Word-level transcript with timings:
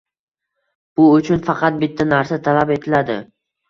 Bu 1.01 1.05
uchun 1.19 1.45
faqat 1.51 1.79
bitta 1.87 2.11
narsa 2.17 2.43
talab 2.51 2.77
etiladi. 2.81 3.25